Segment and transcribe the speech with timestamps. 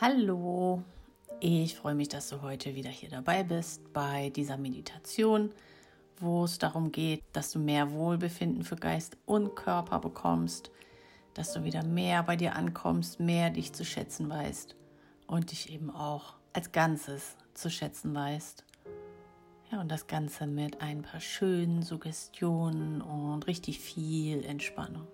[0.00, 0.84] Hallo,
[1.40, 5.50] ich freue mich, dass du heute wieder hier dabei bist bei dieser Meditation,
[6.18, 10.70] wo es darum geht, dass du mehr Wohlbefinden für Geist und Körper bekommst,
[11.34, 14.76] dass du wieder mehr bei dir ankommst, mehr dich zu schätzen weißt
[15.26, 18.64] und dich eben auch als Ganzes zu schätzen weißt.
[19.72, 25.08] Ja, und das Ganze mit ein paar schönen Suggestionen und richtig viel Entspannung.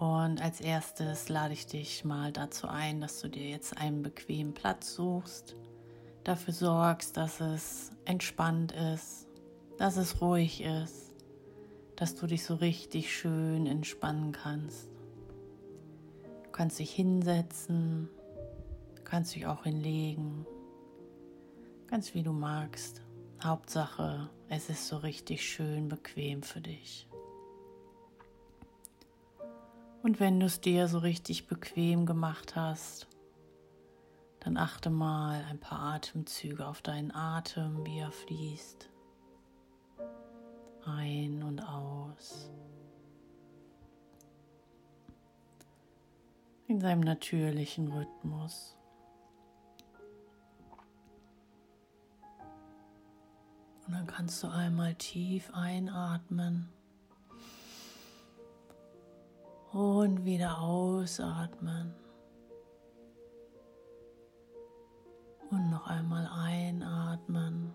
[0.00, 4.54] Und als erstes lade ich dich mal dazu ein, dass du dir jetzt einen bequemen
[4.54, 5.56] Platz suchst,
[6.24, 9.28] dafür sorgst, dass es entspannt ist,
[9.76, 11.14] dass es ruhig ist,
[11.96, 14.88] dass du dich so richtig schön entspannen kannst.
[16.44, 18.08] Du kannst dich hinsetzen,
[19.04, 20.46] kannst dich auch hinlegen,
[21.88, 23.02] ganz wie du magst.
[23.44, 27.09] Hauptsache, es ist so richtig schön bequem für dich.
[30.02, 33.06] Und wenn du es dir so richtig bequem gemacht hast,
[34.40, 38.88] dann achte mal ein paar Atemzüge auf deinen Atem, wie er fließt.
[40.86, 42.50] Ein und aus.
[46.66, 48.78] In seinem natürlichen Rhythmus.
[53.86, 56.72] Und dann kannst du einmal tief einatmen.
[59.72, 61.94] Und wieder ausatmen.
[65.50, 67.72] Und noch einmal einatmen.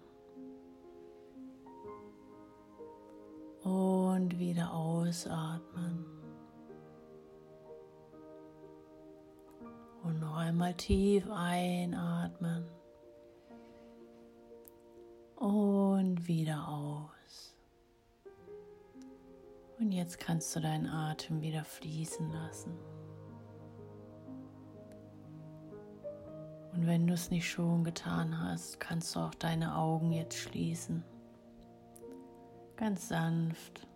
[3.63, 6.05] Und wieder ausatmen.
[10.03, 12.65] Und noch einmal tief einatmen.
[15.35, 16.84] Und wieder aus.
[19.95, 22.77] Jetzt kannst du deinen Atem wieder fließen lassen.
[26.73, 31.03] Und wenn du es nicht schon getan hast, kannst du auch deine Augen jetzt schließen.
[32.75, 33.87] Ganz sanft.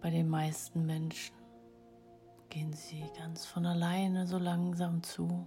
[0.00, 1.36] Bei den meisten Menschen
[2.50, 5.46] gehen sie ganz von alleine so langsam zu.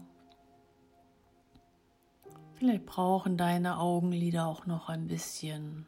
[2.53, 5.85] Vielleicht brauchen deine Augenlider auch noch ein bisschen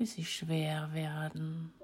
[0.00, 1.74] bis sie schwer werden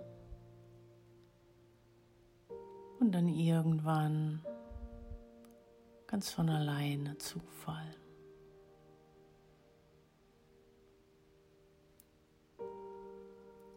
[2.98, 4.42] und dann irgendwann
[6.06, 7.94] ganz von alleine zufallen.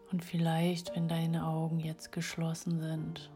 [0.10, 3.30] Und vielleicht, wenn deine Augen jetzt geschlossen sind,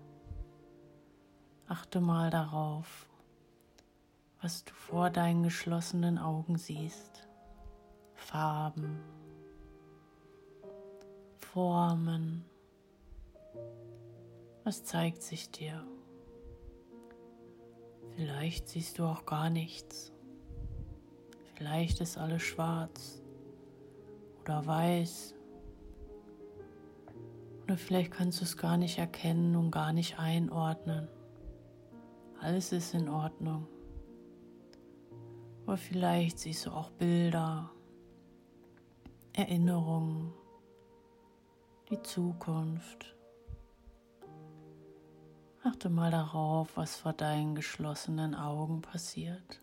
[1.67, 3.09] achte mal darauf,
[4.41, 7.27] was du vor deinen geschlossenen Augen siehst.
[8.13, 9.03] Farben,
[11.53, 12.43] Formen.
[14.63, 15.85] Was zeigt sich dir?
[18.15, 20.11] Vielleicht siehst du auch gar nichts.
[21.53, 23.21] Vielleicht ist alles schwarz
[24.41, 25.35] oder weiß.
[27.65, 31.07] Oder vielleicht kannst du es gar nicht erkennen und gar nicht einordnen.
[32.41, 33.67] Alles ist in Ordnung.
[35.67, 37.69] Aber vielleicht siehst du auch Bilder,
[39.33, 40.33] Erinnerungen,
[41.93, 43.15] die Zukunft.
[45.63, 49.61] Achte mal darauf, was vor deinen geschlossenen Augen passiert.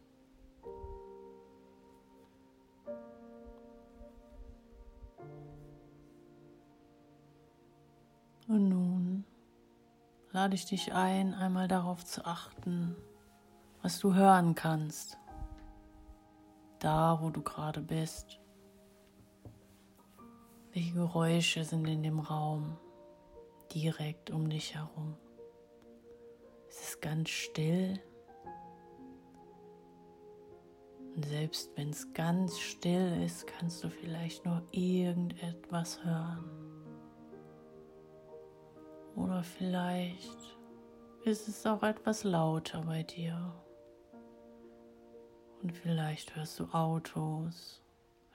[8.46, 9.24] Und nun
[10.30, 12.96] lade ich dich ein, einmal darauf zu achten,
[13.82, 15.18] was du hören kannst,
[16.78, 18.39] da wo du gerade bist.
[20.72, 22.76] Welche Geräusche sind in dem Raum
[23.74, 25.16] direkt um dich herum?
[26.68, 28.00] Es ist ganz still.
[31.16, 36.48] Und selbst wenn es ganz still ist, kannst du vielleicht nur irgendetwas hören.
[39.16, 40.56] Oder vielleicht
[41.24, 43.52] ist es auch etwas lauter bei dir.
[45.62, 47.82] Und vielleicht hörst du Autos,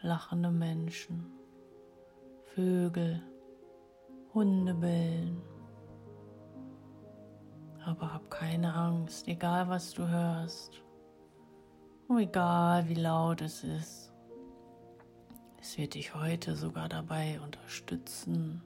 [0.02, 1.45] lachende Menschen.
[2.56, 3.22] Vögel,
[4.34, 5.42] Hunde bellen.
[7.86, 10.82] Aber hab keine Angst, egal was du hörst,
[12.18, 14.14] egal wie laut es ist.
[15.60, 18.62] Es wird dich heute sogar dabei unterstützen,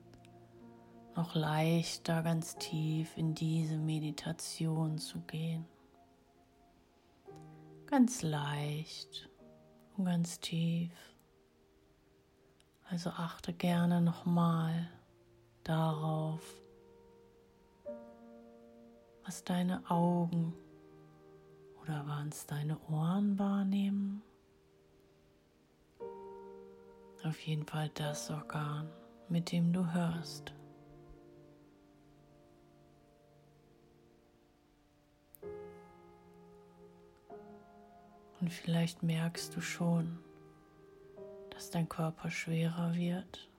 [1.16, 5.66] noch leichter ganz tief in diese Meditation zu gehen.
[7.88, 9.32] Ganz leicht
[9.98, 10.92] und ganz tief.
[12.90, 14.90] Also achte gerne nochmal
[15.64, 16.42] darauf,
[19.24, 20.54] was deine Augen
[22.30, 24.22] kannst deine Ohren wahrnehmen.
[27.24, 28.88] Auf jeden Fall das Organ,
[29.30, 30.54] mit dem du hörst.
[38.40, 40.20] Und vielleicht merkst du schon,
[41.60, 43.50] dass dein Körper schwerer wird,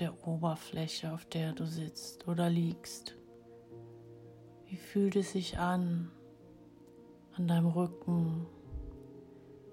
[0.00, 3.16] der Oberfläche, auf der du sitzt oder liegst.
[4.66, 6.10] Wie fühlt es sich an,
[7.36, 8.48] an deinem Rücken,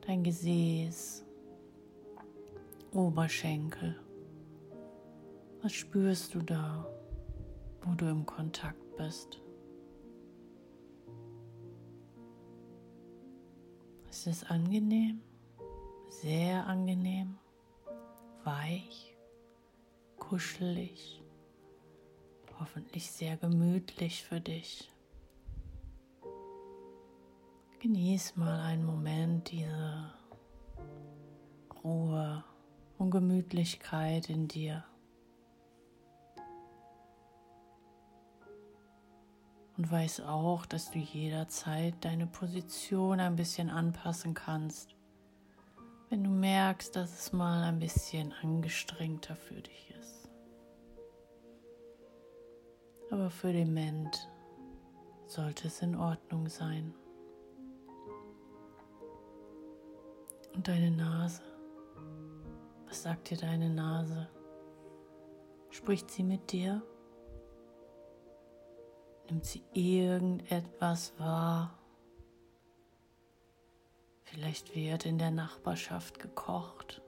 [0.06, 1.26] dein Gesäß,
[2.94, 4.00] Oberschenkel?
[5.64, 6.86] Was spürst du da,
[7.82, 9.42] wo du im Kontakt bist?
[14.12, 15.20] Ist es angenehm?
[16.12, 17.38] Sehr angenehm?
[18.44, 19.16] Weich?
[20.18, 21.24] Kuschelig?
[22.60, 24.92] Hoffentlich sehr gemütlich für dich.
[27.80, 30.14] Genieß mal einen Moment diese
[31.84, 32.44] Ruhe
[33.00, 34.84] und Gemütlichkeit in dir.
[39.82, 44.96] und weiß auch, dass du jederzeit deine Position ein bisschen anpassen kannst,
[46.12, 50.30] wenn du merkst, dass es mal ein bisschen angestrengter für dich ist.
[53.10, 54.30] Aber für den Moment
[55.26, 56.94] sollte es in Ordnung sein.
[60.54, 61.42] Und deine Nase?
[62.88, 64.30] Was sagt dir deine Nase?
[65.70, 66.84] Spricht sie mit dir?
[69.30, 71.81] Nimmt sie irgendetwas wahr?
[74.32, 77.02] Vielleicht wird in der Nachbarschaft gekocht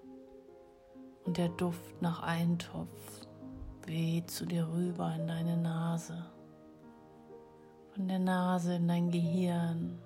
[1.24, 3.28] und der Duft nach Eintopf
[3.86, 6.26] weht zu dir rüber in deine Nase,
[7.94, 10.02] von der Nase in dein Gehirn.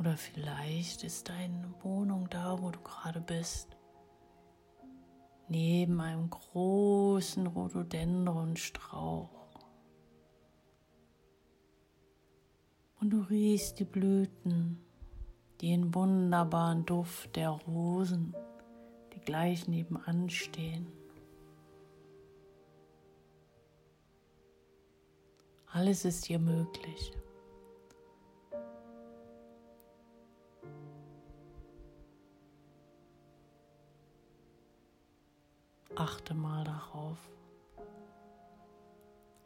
[0.00, 3.76] Oder vielleicht ist deine Wohnung da, wo du gerade bist
[5.46, 9.41] neben einem großen Rhododendronstrauch.
[13.02, 14.78] Und du riechst die Blüten,
[15.60, 18.32] den wunderbaren Duft der Rosen,
[19.12, 20.86] die gleich nebenan stehen.
[25.66, 27.12] Alles ist dir möglich.
[35.96, 37.18] Achte mal darauf,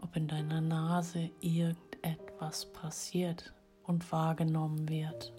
[0.02, 1.30] ob in deiner Nase
[2.02, 3.52] irgendetwas passiert
[3.84, 5.32] und wahrgenommen wird.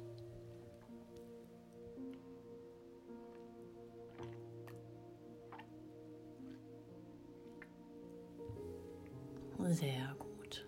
[9.70, 10.66] Sehr gut.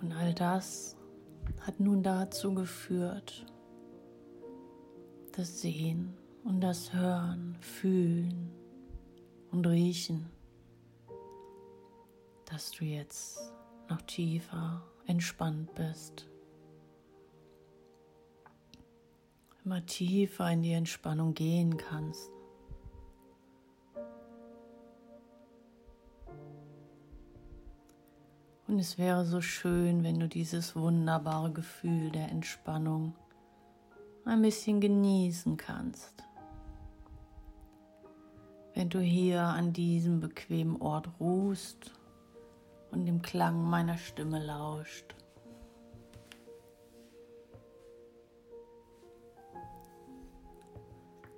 [0.00, 0.96] Und all das
[1.60, 3.44] hat nun dazu geführt,
[5.32, 8.50] das Sehen und das Hören, Fühlen
[9.50, 10.30] und Riechen,
[12.56, 13.52] dass du jetzt
[13.90, 16.26] noch tiefer entspannt bist.
[19.62, 22.30] Immer tiefer in die Entspannung gehen kannst.
[28.66, 33.14] Und es wäre so schön, wenn du dieses wunderbare Gefühl der Entspannung
[34.24, 36.24] ein bisschen genießen kannst
[38.76, 41.92] wenn du hier an diesem bequemen Ort ruhst
[42.90, 45.14] und dem Klang meiner Stimme lauscht.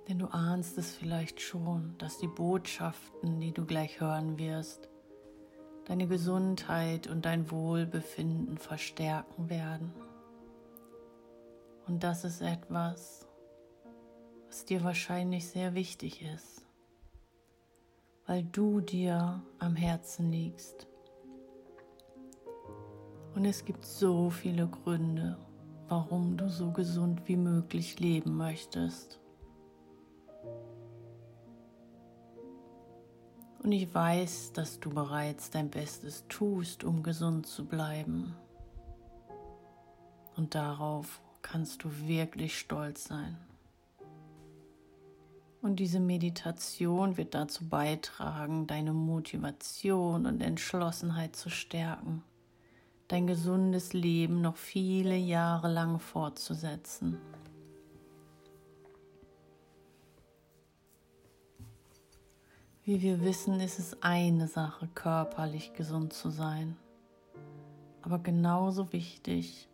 [0.07, 4.89] Denn du ahnst es vielleicht schon, dass die Botschaften, die du gleich hören wirst,
[5.85, 9.93] deine Gesundheit und dein Wohlbefinden verstärken werden.
[11.85, 13.27] Und das ist etwas,
[14.47, 16.59] was dir wahrscheinlich sehr wichtig ist
[18.29, 20.88] weil du dir am Herzen liegst.
[23.39, 25.37] Und es gibt so viele Gründe,
[25.87, 29.17] warum du so gesund wie möglich leben möchtest.
[33.63, 38.35] Und ich weiß, dass du bereits dein Bestes tust, um gesund zu bleiben.
[40.35, 43.37] Und darauf kannst du wirklich stolz sein.
[45.61, 52.21] Und diese Meditation wird dazu beitragen, deine Motivation und Entschlossenheit zu stärken,
[53.09, 57.17] dein gesundes Leben noch viele Jahre lang fortzusetzen.
[62.83, 66.77] Wie wir wissen, ist es eine Sache, körperlich gesund zu sein.
[68.01, 69.67] Aber genauso wichtig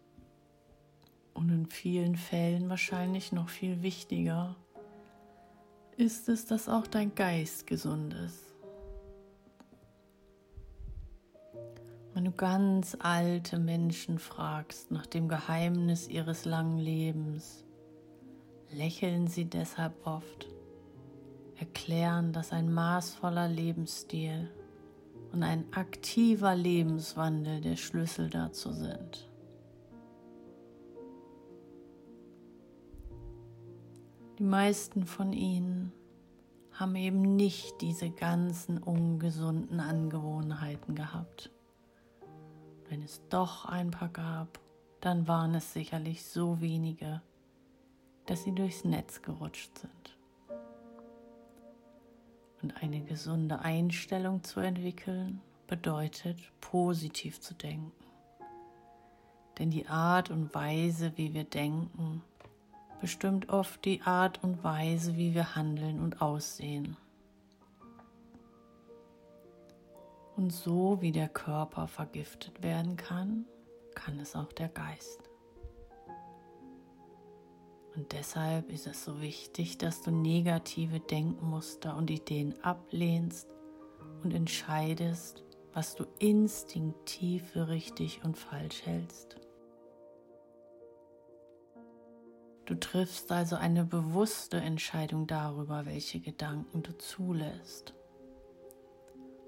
[1.34, 4.56] und in vielen Fällen wahrscheinlich noch viel wichtiger
[5.98, 8.55] ist es, dass auch dein Geist gesund ist.
[12.38, 17.66] Ganz alte Menschen fragst nach dem Geheimnis ihres langen Lebens,
[18.72, 20.48] lächeln sie deshalb oft,
[21.58, 24.50] erklären, dass ein maßvoller Lebensstil
[25.32, 29.30] und ein aktiver Lebenswandel der Schlüssel dazu sind.
[34.38, 35.94] Die meisten von ihnen
[36.74, 41.55] haben eben nicht diese ganzen ungesunden Angewohnheiten gehabt.
[42.90, 44.60] Wenn es doch ein paar gab,
[45.02, 47.22] dann waren es sicherlich so wenige,
[48.26, 50.18] dass sie durchs Netz gerutscht sind.
[52.62, 57.92] Und eine gesunde Einstellung zu entwickeln bedeutet, positiv zu denken.
[59.58, 62.22] Denn die Art und Weise, wie wir denken,
[63.02, 66.98] bestimmt oft die Art und Weise, wie wir handeln und aussehen.
[70.36, 73.46] Und so wie der Körper vergiftet werden kann,
[73.94, 75.30] kann es auch der Geist.
[77.96, 83.48] Und deshalb ist es so wichtig, dass du negative Denkmuster und Ideen ablehnst
[84.24, 89.38] und entscheidest, was du instinktiv für richtig und falsch hältst.
[92.66, 97.94] Du triffst also eine bewusste Entscheidung darüber, welche Gedanken du zulässt.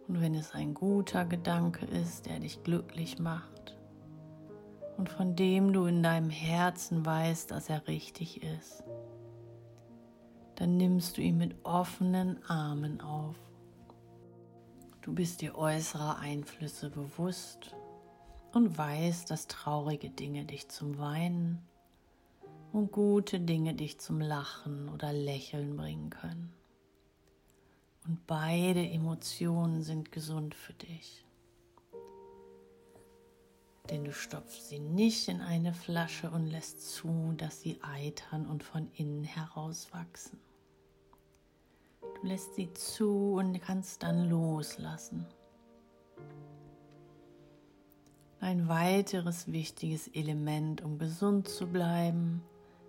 [0.07, 3.77] Und wenn es ein guter Gedanke ist, der dich glücklich macht
[4.97, 8.83] und von dem du in deinem Herzen weißt, dass er richtig ist,
[10.55, 13.35] dann nimmst du ihn mit offenen Armen auf.
[15.01, 17.75] Du bist dir äußerer Einflüsse bewusst
[18.53, 21.61] und weißt, dass traurige Dinge dich zum Weinen
[22.71, 26.56] und gute Dinge dich zum Lachen oder Lächeln bringen können.
[28.07, 31.25] Und beide Emotionen sind gesund für dich.
[33.89, 38.63] Denn du stopfst sie nicht in eine Flasche und lässt zu, dass sie eitern und
[38.63, 40.39] von innen heraus wachsen.
[42.01, 45.25] Du lässt sie zu und kannst dann loslassen.
[48.39, 52.43] Ein weiteres wichtiges Element, um gesund zu bleiben,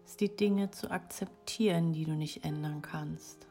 [0.04, 3.48] ist die Dinge zu akzeptieren, die du nicht ändern kannst.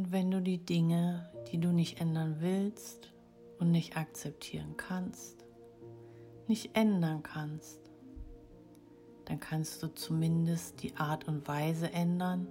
[0.00, 3.12] Und wenn du die Dinge, die du nicht ändern willst
[3.58, 5.44] und nicht akzeptieren kannst,
[6.48, 7.78] nicht ändern kannst,
[9.26, 12.48] dann kannst du zumindest die Art und Weise ändern,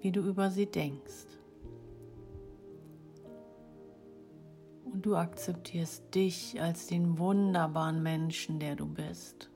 [0.00, 1.26] wie du über sie denkst.
[4.84, 9.50] Und du akzeptierst dich als den wunderbaren Menschen, der du bist.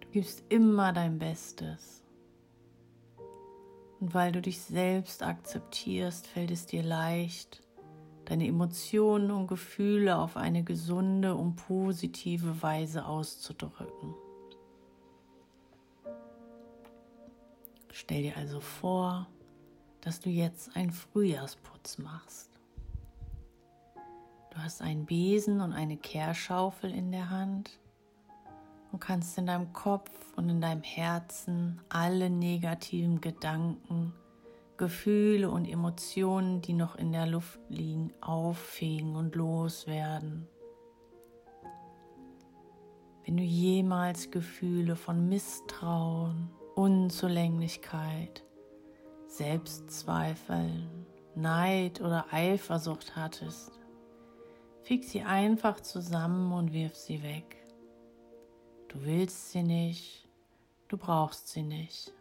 [0.00, 2.05] Du gibst immer dein Bestes.
[4.00, 7.62] Und weil du dich selbst akzeptierst, fällt es dir leicht,
[8.26, 14.14] deine Emotionen und Gefühle auf eine gesunde und positive Weise auszudrücken.
[17.92, 19.26] Stell dir also vor,
[20.02, 22.50] dass du jetzt einen Frühjahrsputz machst.
[24.50, 27.78] Du hast einen Besen und eine Kehrschaufel in der Hand
[28.92, 34.12] und kannst in deinem Kopf und in deinem Herzen alle negativen Gedanken,
[34.76, 40.46] Gefühle und Emotionen, die noch in der Luft liegen, auffegen und loswerden.
[43.24, 48.44] Wenn du jemals Gefühle von Misstrauen, Unzulänglichkeit,
[49.26, 53.72] Selbstzweifeln, Neid oder Eifersucht hattest,
[54.82, 57.55] fix sie einfach zusammen und wirf sie weg.
[58.96, 60.26] Du willst sie nicht,
[60.88, 62.14] du brauchst sie nicht.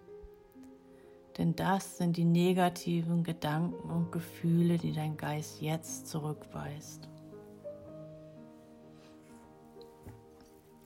[1.38, 7.08] Denn das sind die negativen Gedanken und Gefühle, die dein Geist jetzt zurückweist.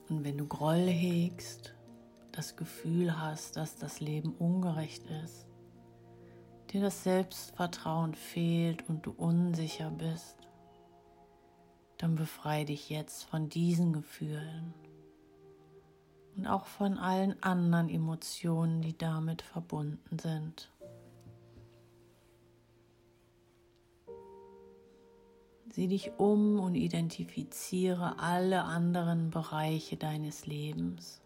[0.08, 1.74] Und wenn du Groll hegst,
[2.30, 5.48] das Gefühl hast, dass das Leben ungerecht ist,
[6.72, 10.36] dir das Selbstvertrauen fehlt und du unsicher bist,
[11.98, 14.72] dann befreie dich jetzt von diesen Gefühlen
[16.40, 20.70] und auch von allen anderen Emotionen, die damit verbunden sind.
[25.68, 31.20] Sieh dich um und identifiziere alle anderen Bereiche deines Lebens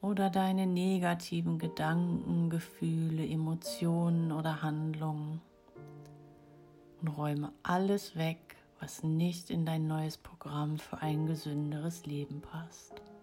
[0.00, 5.42] oder deine negativen Gedanken, Gefühle, Emotionen oder Handlungen
[7.02, 13.13] und räume alles weg, was nicht in dein neues Programm für ein gesünderes Leben passt.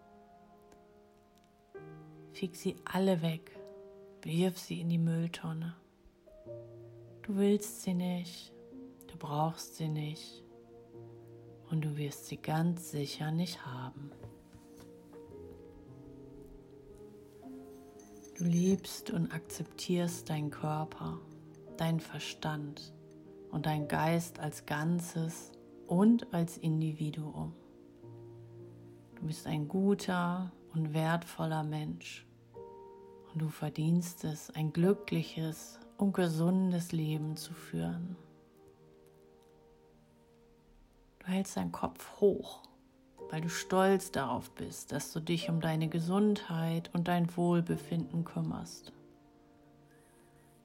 [2.41, 3.51] Fix sie alle weg,
[4.23, 5.75] wirf sie in die Mülltonne.
[7.21, 8.51] Du willst sie nicht,
[9.05, 10.43] du brauchst sie nicht
[11.69, 14.09] und du wirst sie ganz sicher nicht haben.
[18.39, 21.19] Du liebst und akzeptierst deinen Körper,
[21.77, 22.91] deinen Verstand
[23.51, 25.51] und deinen Geist als Ganzes
[25.85, 27.53] und als Individuum.
[29.13, 32.25] Du bist ein guter und wertvoller Mensch
[33.33, 38.15] und du verdienst es, ein glückliches und gesundes Leben zu führen.
[41.19, 42.61] Du hältst deinen Kopf hoch
[43.31, 48.91] weil du stolz darauf bist, dass du dich um deine Gesundheit und dein Wohlbefinden kümmerst.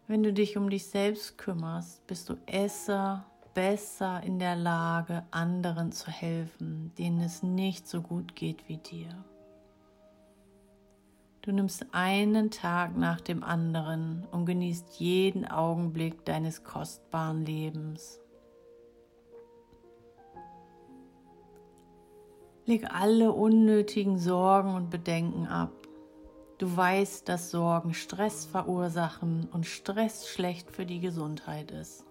[0.08, 5.92] Wenn du dich um dich selbst kümmerst, bist du esser, besser in der Lage, anderen
[5.92, 9.24] zu helfen, denen es nicht so gut geht wie dir.
[11.46, 18.18] Du nimmst einen Tag nach dem anderen und genießt jeden Augenblick deines kostbaren Lebens.
[22.64, 25.70] Leg alle unnötigen Sorgen und Bedenken ab.
[26.58, 32.04] Du weißt, dass Sorgen Stress verursachen und Stress schlecht für die Gesundheit ist.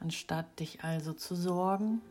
[0.00, 2.02] Anstatt dich also zu sorgen,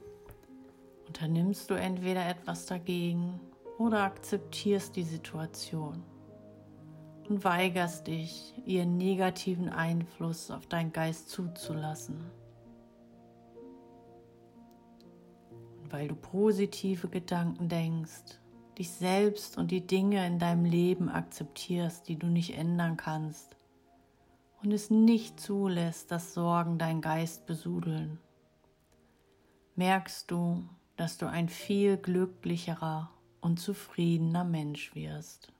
[1.18, 3.40] unternimmst du entweder etwas dagegen
[3.80, 6.04] oder akzeptierst die Situation
[7.28, 12.24] und weigerst dich, ihren negativen Einfluss auf deinen Geist zuzulassen.
[15.82, 18.40] Und weil du positive Gedanken denkst,
[18.78, 23.58] dich selbst und die Dinge in deinem Leben akzeptierst, die du nicht ändern kannst
[24.62, 28.20] und es nicht zulässt, dass Sorgen deinen Geist besudeln,
[29.76, 30.64] merkst du,
[30.98, 35.54] dass du ein viel glücklicherer und zufriedener Mensch wirst.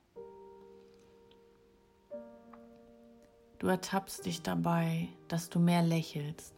[3.60, 6.54] Du ertappst dich dabei, dass du mehr lächelst.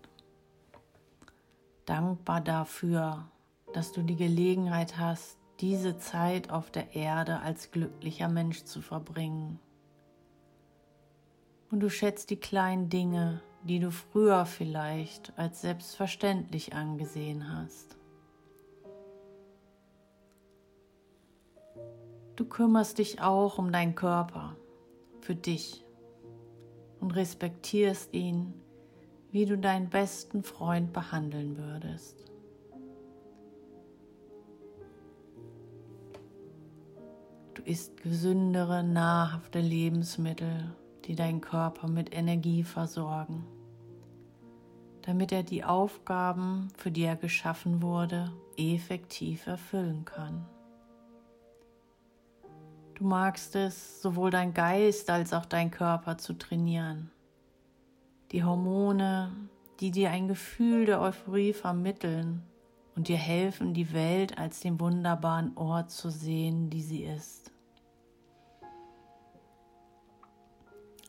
[1.86, 3.30] Dankbar dafür,
[3.74, 9.60] dass du die Gelegenheit hast, diese Zeit auf der Erde als glücklicher Mensch zu verbringen.
[11.72, 17.99] Und du schätzt die kleinen Dinge, die du früher vielleicht als selbstverständlich angesehen hast.
[22.40, 24.56] Du kümmerst dich auch um deinen Körper,
[25.20, 25.84] für dich
[27.02, 28.54] und respektierst ihn,
[29.30, 32.32] wie du deinen besten Freund behandeln würdest.
[37.56, 40.74] Du isst gesündere, nahrhafte Lebensmittel,
[41.04, 43.46] die deinen Körper mit Energie versorgen,
[45.02, 50.46] damit er die Aufgaben, für die er geschaffen wurde, effektiv erfüllen kann.
[53.00, 57.10] Du magst es, sowohl dein Geist als auch dein Körper zu trainieren.
[58.34, 59.32] Die Hormone,
[59.80, 62.44] die dir ein Gefühl der Euphorie vermitteln
[62.98, 67.54] und dir helfen, die Welt als den wunderbaren Ort zu sehen, die sie ist.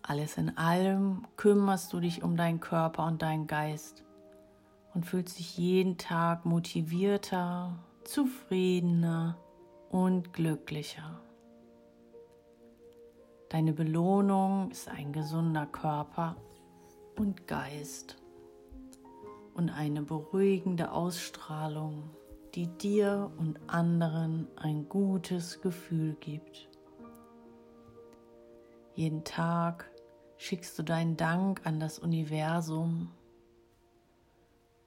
[0.00, 4.04] Alles in allem kümmerst du dich um deinen Körper und deinen Geist
[4.94, 9.36] und fühlst dich jeden Tag motivierter, zufriedener
[9.90, 11.20] und glücklicher.
[13.50, 16.36] Deine Belohnung ist ein gesunder Körper
[17.16, 18.16] und Geist
[19.54, 22.10] und eine beruhigende Ausstrahlung,
[22.54, 26.68] die dir und anderen ein gutes Gefühl gibt.
[28.94, 29.90] Jeden Tag
[30.36, 33.10] schickst du deinen Dank an das Universum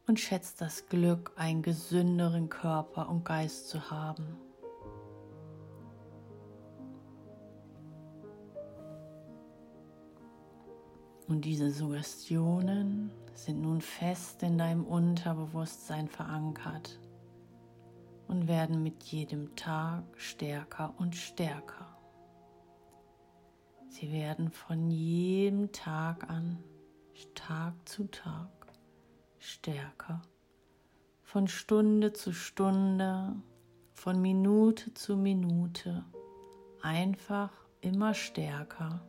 [0.07, 4.37] und schätzt das Glück, einen gesünderen Körper und Geist zu haben.
[11.27, 16.99] Und diese Suggestionen sind nun fest in deinem Unterbewusstsein verankert
[18.27, 21.87] und werden mit jedem Tag stärker und stärker.
[23.89, 26.63] Sie werden von jedem Tag an,
[27.35, 28.49] Tag zu Tag,
[29.39, 30.21] stärker,
[31.21, 33.35] von Stunde zu Stunde,
[33.93, 36.05] von Minute zu Minute,
[36.81, 39.01] einfach immer stärker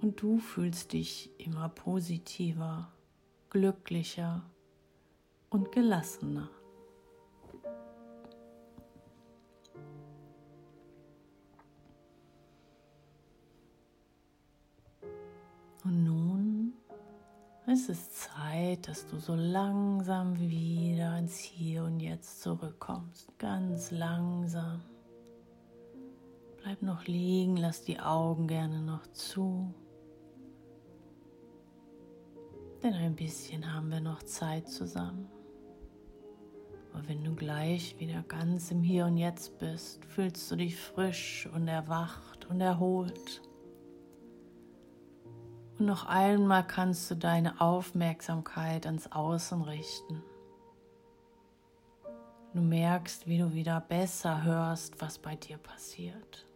[0.00, 2.92] und du fühlst dich immer positiver,
[3.50, 4.42] glücklicher
[5.50, 6.48] und gelassener.
[15.84, 16.74] Und nun
[17.66, 23.38] ist es Zeit, dass du so langsam wieder ins Hier und Jetzt zurückkommst.
[23.38, 24.82] Ganz langsam.
[26.62, 29.72] Bleib noch liegen, lass die Augen gerne noch zu.
[32.82, 35.28] Denn ein bisschen haben wir noch Zeit zusammen.
[36.92, 41.48] Aber wenn du gleich wieder ganz im Hier und Jetzt bist, fühlst du dich frisch
[41.54, 43.42] und erwacht und erholt.
[45.78, 50.22] Und noch einmal kannst du deine Aufmerksamkeit ans Außen richten.
[52.52, 56.46] Du merkst, wie du wieder besser hörst, was bei dir passiert.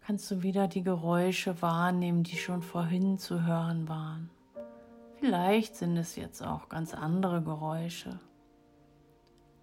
[0.00, 4.30] Kannst du wieder die Geräusche wahrnehmen, die schon vorhin zu hören waren.
[5.22, 8.18] Vielleicht sind es jetzt auch ganz andere Geräusche.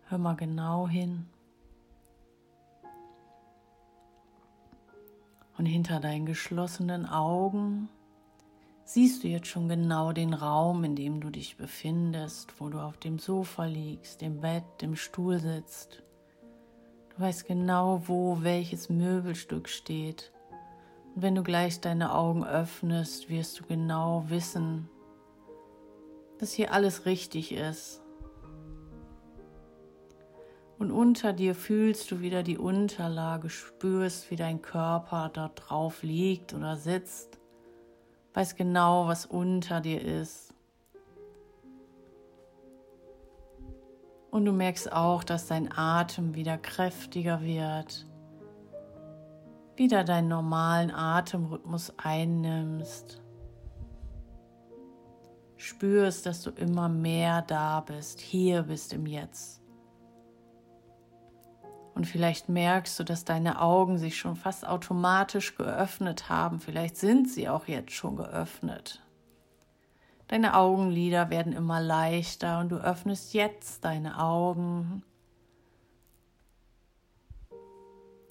[0.07, 1.25] Hör mal genau hin.
[5.57, 7.89] Und hinter deinen geschlossenen Augen
[8.85, 12.95] siehst du jetzt schon genau den Raum, in dem du dich befindest, wo du auf
[12.95, 16.03] dem Sofa liegst, im Bett, im Stuhl sitzt.
[17.09, 20.31] Du weißt genau, wo welches Möbelstück steht.
[21.15, 24.87] Und wenn du gleich deine Augen öffnest, wirst du genau wissen,
[26.39, 28.01] dass hier alles richtig ist.
[30.77, 36.53] Und unter dir fühlst du wieder die Unterlage, spürst, wie dein Körper dort drauf liegt
[36.53, 37.39] oder sitzt
[38.33, 40.53] weiß genau, was unter dir ist.
[44.31, 48.05] Und du merkst auch, dass dein Atem wieder kräftiger wird,
[49.75, 53.21] wieder deinen normalen Atemrhythmus einnimmst.
[55.59, 59.61] Spürst, dass du immer mehr da bist, hier bist im Jetzt.
[61.93, 66.61] Und vielleicht merkst du, dass deine Augen sich schon fast automatisch geöffnet haben.
[66.61, 69.03] Vielleicht sind sie auch jetzt schon geöffnet.
[70.29, 75.03] Deine Augenlider werden immer leichter und du öffnest jetzt deine Augen.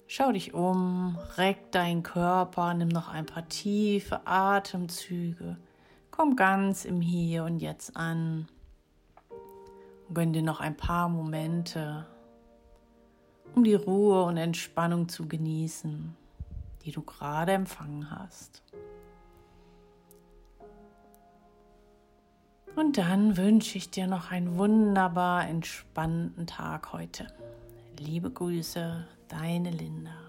[0.07, 5.57] Schau dich um, reck deinen Körper, nimm noch ein paar tiefe Atemzüge.
[6.19, 8.49] Komm ganz im Hier und Jetzt an.
[10.13, 12.05] gönn dir noch ein paar Momente
[13.55, 16.13] um die Ruhe und Entspannung zu genießen,
[16.83, 18.63] die du gerade empfangen hast.
[22.75, 27.27] Und dann wünsche ich dir noch einen wunderbar entspannten Tag heute.
[27.97, 30.28] Liebe Grüße, deine Linda.